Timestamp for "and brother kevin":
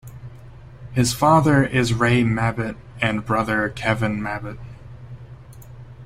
3.03-4.19